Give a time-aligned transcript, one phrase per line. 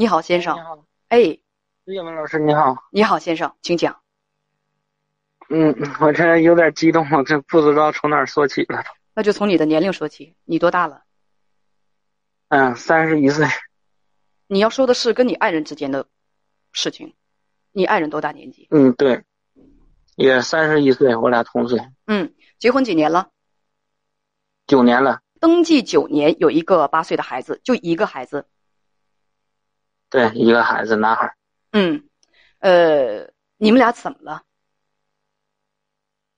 [0.00, 0.60] 你好，先生你。
[0.60, 1.18] 好，哎，
[1.86, 2.76] 叶文老师你好。
[2.92, 4.00] 你好，先生，请讲。
[5.48, 8.84] 嗯，我这有点激动，我这不知道从哪儿说起了。
[9.12, 10.36] 那就从你的年龄说起。
[10.44, 11.02] 你多大了？
[12.46, 13.44] 嗯，三十一岁。
[14.46, 16.06] 你要说的是跟你爱人之间的
[16.70, 17.16] 事情。
[17.72, 18.68] 你爱人多大年纪？
[18.70, 19.24] 嗯，对，
[20.14, 23.30] 也三十一岁，我俩同岁，嗯，结婚几年了？
[24.64, 25.22] 九年了。
[25.40, 28.46] 登记九年，有一个八岁的孩子，就一个孩子。
[30.10, 31.34] 对，一个孩子，男孩。
[31.72, 32.02] 嗯，
[32.60, 34.42] 呃，你们俩怎么了？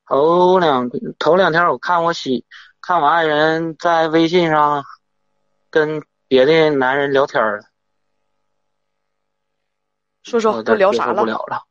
[0.07, 2.45] 头两头两天我看我媳，
[2.81, 4.83] 看我爱人在微信上
[5.71, 7.63] 跟别的男人聊天儿，
[10.25, 11.39] 说说我都聊啥这接受不了？
[11.39, 11.63] 了了。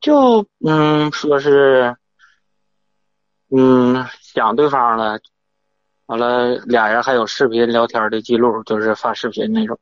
[0.00, 1.96] 就嗯，说是
[3.48, 5.18] 嗯想对方了，
[6.04, 9.78] 完了俩人还有视频聊天的记录，就是发视频那种。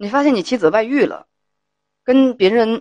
[0.00, 1.26] 你发现你妻子外遇了，
[2.04, 2.80] 跟别人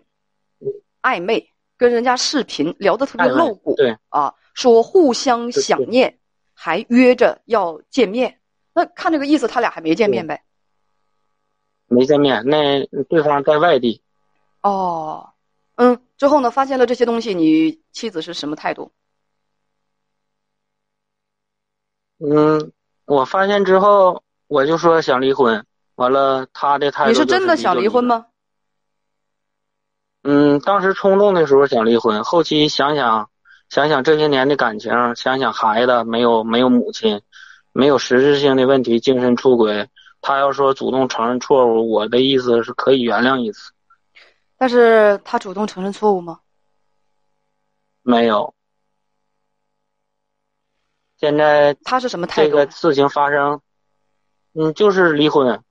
[1.01, 6.17] 暧昧，跟人家视频聊得特别露骨，对啊，说互相想念，
[6.53, 8.39] 还约着要见面。
[8.73, 10.45] 那看这个意思，他俩还没见面呗？
[11.87, 14.01] 没见面，那对方在外地。
[14.61, 15.33] 哦，
[15.75, 18.93] 嗯，之后呢，发现了这些东西，你妻子是什么态度？
[22.19, 22.71] 嗯，
[23.03, 25.65] 我发现之后，我就说想离婚。
[25.99, 28.01] 完了，他的态度你是真的想离婚？
[28.01, 28.27] 吗？
[30.23, 33.29] 嗯，当时冲动的时候想离婚，后期想想，
[33.67, 37.21] 想想这些年的感情，想想孩子没有没有母亲，
[37.73, 39.89] 没有实质性的问题，精神出轨。
[40.21, 43.73] 他要说主动承认错误，我的意思是可以原谅一次。
[44.57, 46.39] 但是他主动承认错误吗？
[48.03, 48.53] 没有。
[51.17, 52.51] 现在他是什么态度？
[52.51, 53.59] 这个事情发生，
[54.53, 55.61] 嗯，就是离婚。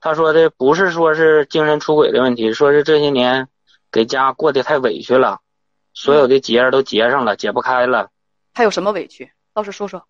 [0.00, 3.48] 他说的不是说是精神出轨的问题，说是这些年
[3.90, 5.40] 给家过得太委屈了，
[5.92, 8.10] 所有的结儿都结上了，解不开了。
[8.54, 9.30] 他有什么委屈？
[9.52, 10.04] 倒是说说。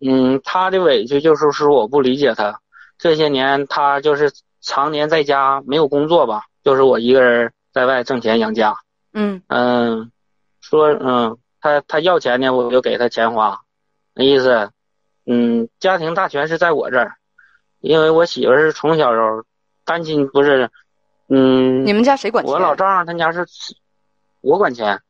[0.00, 2.60] 嗯，他的委屈就是说我不理解他，
[2.98, 8.76] 这些年他就是常年在家没有工作吧，就是我一个人在外挣钱养家。
[9.12, 10.12] 嗯嗯，
[10.60, 13.62] 说嗯，他他要钱呢，我就给他钱花，
[14.14, 14.70] 那意思，
[15.26, 17.17] 嗯，家庭大权是在我这儿，
[17.80, 19.10] 因为我媳妇儿是从小
[19.84, 20.70] 单亲，不是，
[21.28, 22.52] 嗯，你们家谁管钱？
[22.52, 23.46] 我老丈人他家是，
[24.40, 25.00] 我管钱，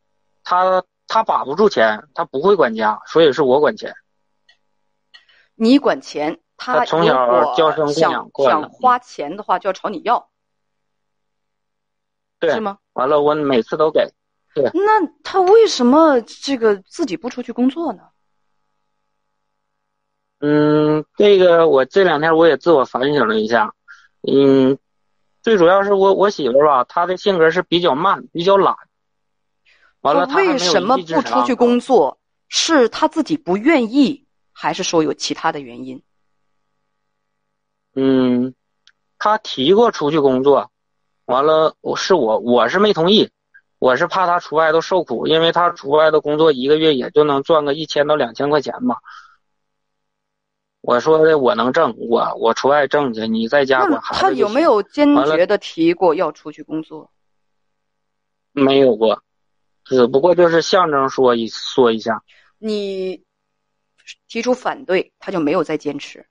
[0.45, 3.95] 他他把不住钱，他不会管家，所以是我管钱。
[5.55, 10.29] 你管钱，他他从小娇生惯养想花钱的话，就要朝你要，
[12.39, 12.79] 对是，吗？
[12.93, 14.13] 完了我每次都给，
[14.55, 18.03] 对那他为什么这个自己不出去工作呢？
[20.41, 23.75] 嗯，这个我这两天我也自我反省了一下，
[24.23, 24.79] 嗯，
[25.43, 28.77] 最主要是我我媳妇儿吧，她的性格是比较慢，比较懒。
[30.01, 32.19] 完了，他为什么不出去工作？
[32.49, 36.03] 是他自己不愿意，还是说有其他的原因？
[37.95, 38.55] 嗯，
[39.19, 40.71] 她提过出去工作，
[41.25, 43.29] 完了，我是我我是没同意，
[43.81, 48.97] 我是怕她出外头受苦，因为她出外头工作一个月也就能赚个一千到两千块钱嘛。
[50.89, 57.11] 我说的我能挣，我我出外挣去，你在家那管孩子他有没有坚决的提过要出去工作？
[58.53, 59.23] 没有过，
[59.85, 62.23] 只不过就是象征说一说一下。
[62.59, 63.23] 你
[64.29, 66.25] 提出反对，他就没有再坚持，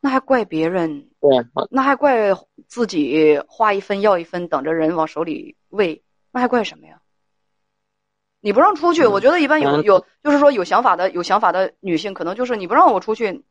[0.00, 1.08] 那还怪别人？
[1.20, 2.32] 对，那还怪
[2.66, 6.02] 自己花一分要一分，等着人往手里喂，
[6.32, 7.00] 那还怪什么呀？
[8.40, 13.42] 你不让出去，嗯我觉得一般有嗯有，就是说有想法的有想法的女性，可能就是你不让我出去，那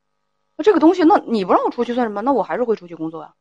[0.62, 2.22] 这个东西，那你不让我出去算什么？
[2.22, 3.32] 那我还是会出去工作啊。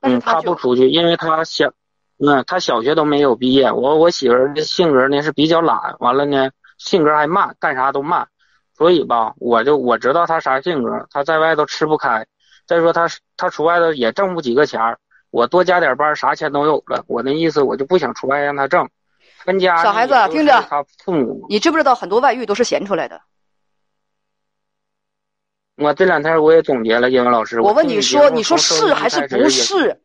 [0.00, 1.72] 但是嗯，他不出去，因为他小，
[2.18, 3.72] 嗯，他小学都没有毕业。
[3.72, 8.28] 我我媳妇儿的性格呢是比较懒，完了呢性格还慢，干啥都慢，
[8.76, 12.26] 所以吧，我就我知道他啥性格，他在外头吃不开。
[12.66, 14.98] 再说他他出外头也挣不几个钱儿，
[15.30, 17.04] 我多加点班，啥钱都有了。
[17.08, 18.88] 我那意思我就不想出外让他挣，
[19.44, 21.46] 分家小孩子听着他父母。
[21.48, 23.20] 你知不知道很多外遇都是闲出来的？
[25.76, 27.60] 我这两天我也总结了，英文老师。
[27.60, 30.00] 我问你说，你说是还是不是？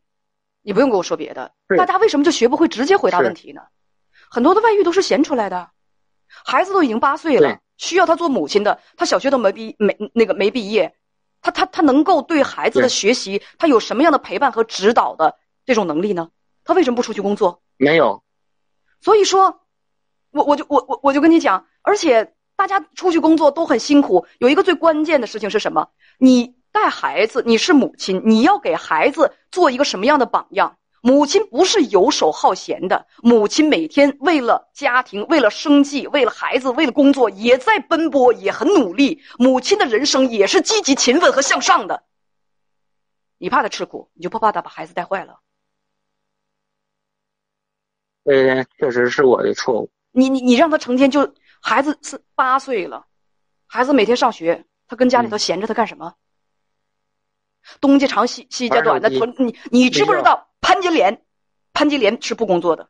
[0.61, 3.61] 你不用跟我说别的，大家为什么就学不会直接回答问题呢？
[4.29, 5.69] 很多的外遇都是闲出来的，
[6.27, 10.95] 孩子都已经八岁了，需要他做母亲的，他小学都没毕没那个没毕业，
[11.41, 16.29] 他他他能够对孩子的学习，他有什么样的陪伴和指导的这种能力呢？
[16.63, 17.61] 他为什么不出去工作？
[17.77, 18.23] 没有，
[19.01, 19.61] 所以说，
[20.31, 25.91] 我我就我我我就跟你讲，而且大家出去工作都很辛苦，有一个最关键的事情是什么？
[26.17, 30.77] 你带孩子，你是母亲，你要给孩子做一个什么样的榜样？
[31.01, 39.23] 母亲不是游手好闲的，母亲每天为了家庭、为了生计、为了孩子、为了工作，也在奔波，也很努力。
[39.37, 42.03] 母亲的人生也是积极、勤奋和向上的。
[43.37, 45.39] 你怕他吃苦，你就不怕他把孩子带坏了？
[48.25, 49.89] 这确实是我的错误。
[50.11, 53.05] 你你你让他成天就孩子是八岁了，
[53.67, 56.15] 孩子每天上学，他跟家里头闲着，他干什么？
[57.81, 60.49] 东家长西西家短的，你你知不知道？
[60.61, 61.21] 潘金莲，
[61.73, 62.89] 潘金莲是不工作的，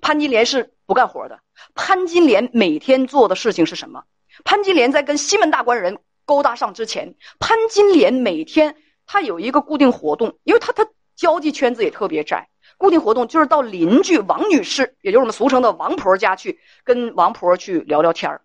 [0.00, 1.40] 潘金莲是不干活的。
[1.74, 4.04] 潘金莲每天做的事情是什么？
[4.44, 18.40] 潘金莲在跟西门大官人勾搭上之前，潘金莲每天他有一个固定活动，因为他他交际圈子也特别窄，固定活动就是到邻居王女士，也就是我们俗称的王婆家去跟王婆去聊聊天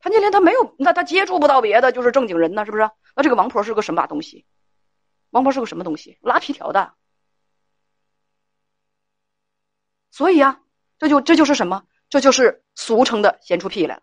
[0.00, 2.90] 潘金莲她没有，那她接触不到别的，就是正经人呢，是不是？
[3.16, 4.44] 那这个王婆是个什么东西？
[5.30, 6.18] 王婆是个什么东西？
[6.20, 6.92] 拉皮条的。
[10.10, 10.60] 所以啊，
[10.98, 11.84] 这就这就是什么？
[12.10, 14.02] 这就是俗称的闲出屁来了。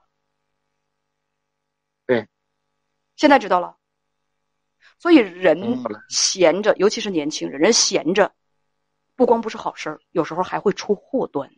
[2.07, 2.27] 对，
[3.15, 3.77] 现在知道了。
[4.97, 5.77] 所以人
[6.09, 8.33] 闲着，尤其是年轻人，人闲着，
[9.21, 11.51] 不光不是好事儿，有时候还会出祸端。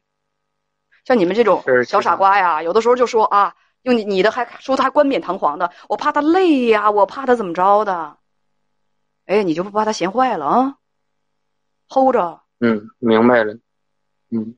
[1.05, 8.17] 像你们这种小傻瓜呀，有的时候就说啊，用你你的还说他还冠冕堂皇的，我怕他累呀，我怕他怎么着的。
[9.27, 10.75] 哎，你就不怕他闲坏了啊
[11.87, 12.41] ？hold 着。
[12.59, 13.53] 嗯，明白了。
[14.29, 14.57] 嗯，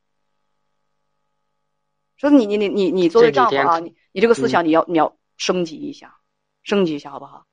[2.17, 6.15] 说你你你你你作为丈夫啊，你你这个思想你要你要升级一下，
[6.63, 7.45] 升级一下好不好？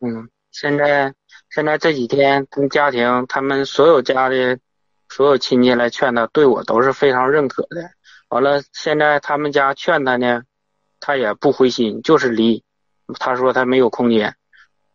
[0.00, 1.14] 嗯，现在
[1.48, 4.58] 现在这几天跟家庭他们所有家的
[5.10, 7.90] 所有亲戚来劝他，对我都是非常认可的。
[8.28, 10.42] 完了，现在他们家劝他呢，
[11.00, 12.62] 他也不灰心，就是离。
[13.18, 14.36] 他说他没有空间，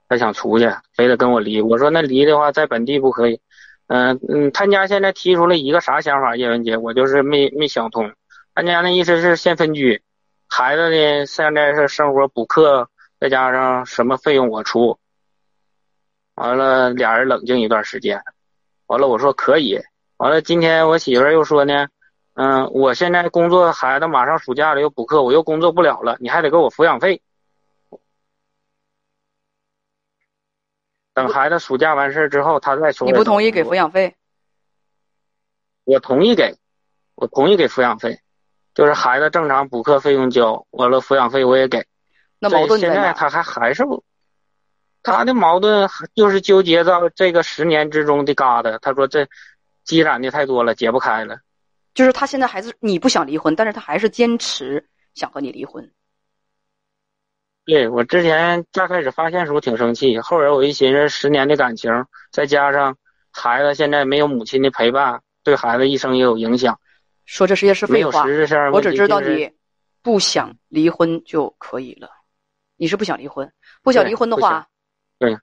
[0.08, 1.62] 他想出去，非得跟我离。
[1.62, 3.42] 我说那离的话，在本地不可以。
[3.88, 6.38] 嗯嗯，他家现在提出了一个啥想法？
[6.38, 8.14] 叶文杰，我就是没没想通。
[8.54, 10.02] 他家那意思是先分居，
[10.48, 12.90] 孩子呢现在是生活补课，
[13.20, 14.98] 再加上什么费用我出。
[16.36, 18.24] 完了，俩人冷静一段时间，
[18.88, 19.78] 完了我说可以。
[20.18, 21.88] 完了，今天我媳妇又说呢，
[22.36, 27.22] 嗯，我现在工作，孩子马上暑假了又补课，我又工作不了了，你还得给我抚养费。
[31.14, 33.08] 等孩子暑假完事儿之后，他再说。
[33.08, 34.16] 你不同意给抚养费？
[35.84, 36.58] 我同意给，
[37.16, 38.20] 我同意给抚养费，
[38.74, 41.86] 就是孩子正常补课费用交，完了抚养费我也给。
[42.40, 44.04] 那矛盾现在他还还是不，
[45.04, 48.78] 他的矛盾就是纠结到这个十年之中的疙瘩。
[48.80, 49.28] 他说这
[49.86, 51.40] 积攒的太多了，解不开了。
[51.94, 55.90] 就是他现在还是你不想离婚，但是他还是坚持想和你离婚。
[57.64, 61.92] 对我之前刚开始发现时候挺生气，后来我一寻思，十年的感情，
[62.32, 62.98] 再加上
[63.32, 66.80] 孩子现在没有母亲的陪伴，对孩子一生也有影响。
[67.26, 68.24] 说这些是废话，
[68.72, 69.52] 我只知道你
[70.04, 72.10] 不想离婚就可以了。
[72.76, 73.52] 你是不想离婚？
[73.82, 74.68] 不想离婚的话，
[75.18, 75.36] 对，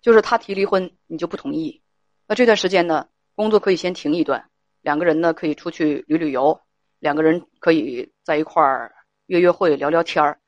[0.00, 1.82] 就是他提离婚，你就不同意。
[2.28, 4.44] 那这段时间呢，工作可以先停一段，
[4.80, 6.60] 两个人呢可以出去旅旅游，
[6.98, 8.92] 两个人可以在一块儿
[9.26, 10.38] 约约会、聊聊天儿。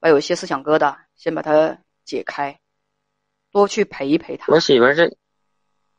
[0.00, 2.56] 把有一些思想疙瘩先把它解开，
[3.50, 4.52] 多去陪一陪他。
[4.52, 5.10] 我媳妇儿这，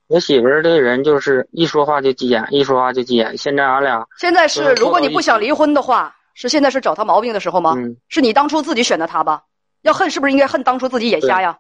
[0.08, 3.38] 我媳妇儿这人就是一说话就急眼，一说话就急眼。
[3.38, 7.76] 现在俺俩现在是，如果你不想离婚的话，是现在是找他毛病的时候吗？
[8.08, 9.44] 是你当初自己选的他吧？
[9.82, 11.60] 要恨是不是应该恨当初自己眼瞎呀？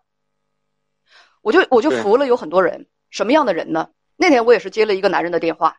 [1.41, 3.89] 我就我就服了，有很多人什么样的人呢？
[4.21, 5.77] 那天我也是接了一个男人的电话，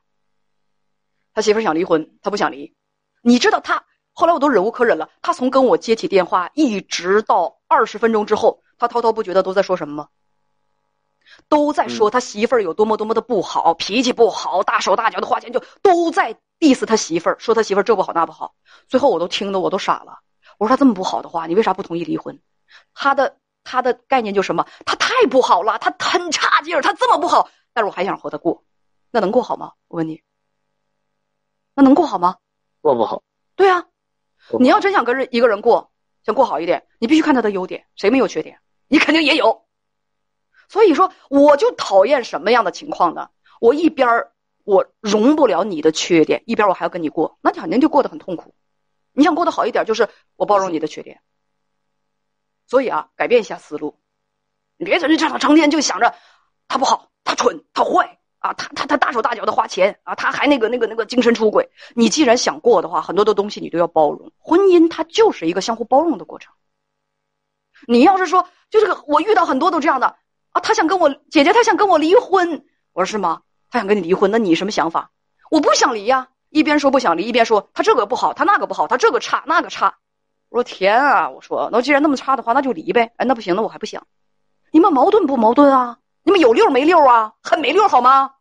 [1.34, 2.74] 他媳妇儿想离婚，他不想离，
[3.20, 3.84] 你知道他。
[4.14, 10.08] 后来我都忍无可忍了，他从跟我接起电话一直到二十分钟之后，他滔滔不绝的都在说什么吗？
[11.48, 18.54] 都在说他媳妇儿有多么多么的不好，脾气不好，大手大脚的花钱，就都在 diss 他媳妇儿，说他媳妇儿这不好那不好。
[18.88, 20.20] 最后我都听得我都傻了。
[20.56, 22.40] 我说他这么不好的话，你为啥不同意离婚？
[22.94, 24.66] 他的他的概念就什么？
[24.86, 27.48] 他太不好了，他很差劲儿，他这么不好，
[27.80, 28.62] 但是我还想和他过，
[29.10, 29.72] 那能过好吗？
[29.88, 30.22] 我问你，
[31.72, 32.36] 那能过好吗？
[32.82, 33.22] 过不好。
[33.56, 33.86] 对啊。
[34.58, 35.90] 你要真想跟人一个人过，
[36.22, 38.60] 想过好一点，你必须看他的优点，谁没有缺点？
[38.86, 39.66] 你肯定也有。
[40.68, 43.30] 所以说，我就讨厌什么样的情况呢？
[43.62, 44.26] 我一边
[44.64, 48.54] 我容不了你的缺点，一边我还要跟你过，那肯定就过得很痛苦。
[49.12, 51.22] 你想过得好一点，就是我包容你的缺点。
[52.66, 53.98] 所以啊，改变一下思路，
[54.76, 56.14] 你别整这成天就想着
[56.68, 61.70] 他不好，他蠢，他坏，啊，他他他大手大脚的花钱啊，他还那个那个那个精神出轨。
[61.94, 64.32] 你既然想过的话，很多的东西你都要包容。
[64.38, 66.52] 婚姻它就是一个相互包容的过程。
[67.86, 70.16] 你要是说就这个，我遇到很多都这样的
[70.50, 72.64] 啊，他想跟我姐姐，他想跟我离婚。
[72.92, 73.42] 我说是吗？
[73.70, 75.12] 他想跟你离婚，那你什么想法？
[75.52, 79.94] 我不想离呀，一边说不想离，一边说他这个不好，他那个不好，他这个差那个差。
[80.48, 81.30] 我说天啊！
[81.30, 83.12] 我说那既然那么差的话，那就离呗。
[83.18, 84.04] 哎，那不行，那我还不想。
[84.72, 85.98] 你们矛盾不矛盾啊？
[86.30, 87.34] 你们有六没六啊？
[87.42, 88.36] 很没六好吗？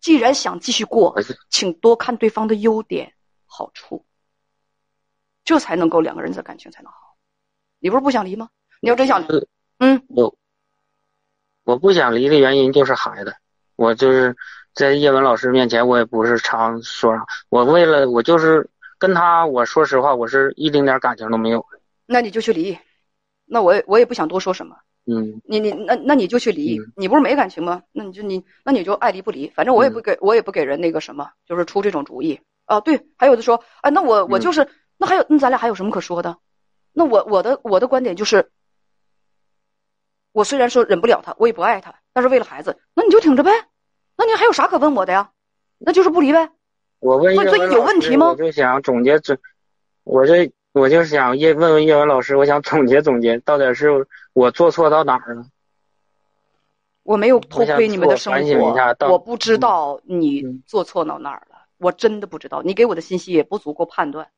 [0.00, 1.14] 既然想继续过，
[1.50, 3.12] 请多看对方的优点、
[3.44, 4.06] 好处，
[5.44, 7.14] 这才能够两个人的感情才能好。
[7.80, 8.48] 你不是不想离吗？
[8.80, 9.46] 你要真想离，
[9.78, 10.34] 嗯，我
[11.64, 13.36] 我不想离的原因就是孩子。
[13.74, 14.34] 我就是
[14.72, 17.26] 在叶文老师面前，我也不是常说啥。
[17.50, 21.62] 我为了我就是跟他，我说实话，我是一丁点感情都没有。
[22.06, 22.78] 那你就去离，
[23.44, 24.78] 那我也我也不想多说什么。
[25.08, 27.84] 嗯，你你那那你就去离，你不是没感情吗？
[27.92, 32.80] 那你就你那你就爱离不离，反正我也不给我也不给人那个什么，就是出这种主意啊。
[32.80, 36.38] 对，还有的说，哎，那我我就是那还有那咱俩还有什么可说的？
[36.92, 38.50] 那我我的我的观点就是，
[40.32, 43.50] 我虽然说忍不了他，我也不爱他，但是为了孩子，那你就挺着呗。
[44.16, 45.30] 那你还有啥可问我的呀？
[45.78, 46.50] 那就是不离呗。
[46.98, 48.30] 我问所以有问题吗？
[48.30, 49.38] 我就想总结这，
[50.02, 50.50] 我这。
[50.76, 55.46] 我就是想叶问问叶文老师，我想总结总结，到底是我做错到哪儿了？
[57.02, 58.38] 我没有偷窥你们的生活，
[59.08, 62.60] 我不知道你做错到哪儿了，我真的不知道。
[62.60, 64.28] 你给我的信息也不足够判断。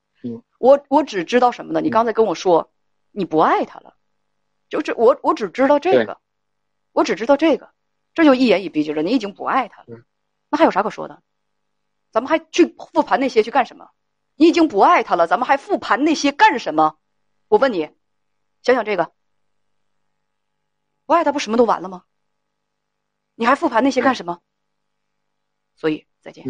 [0.58, 1.80] 我我只知道什么呢？
[1.80, 2.70] 你刚才跟我说
[3.10, 3.94] 你不爱他了，
[4.68, 6.18] 就这我我只知道这个，
[6.92, 7.70] 我只知道这个，
[8.14, 9.02] 这就一言以蔽之了。
[9.02, 9.98] 你已经不爱他了，
[10.50, 11.20] 那还有啥可说的？
[12.12, 13.88] 咱们还去复盘那些去干什么？
[14.38, 16.96] 你已经不爱他了，咱们还复盘那些干什么？
[17.48, 17.90] 我问你，
[18.62, 19.12] 想想这个，
[21.06, 22.04] 不爱他不什么都完了吗？
[23.34, 24.40] 你还复盘那些干什么？
[25.74, 26.44] 所以再见。